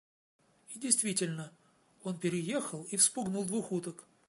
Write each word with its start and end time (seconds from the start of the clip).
И 0.73 0.79
действительно, 0.79 1.51
он 2.01 2.17
переехал 2.17 2.81
и 2.89 2.97
вспугнул 2.97 3.45
двух 3.45 3.71
уток. 3.71 4.03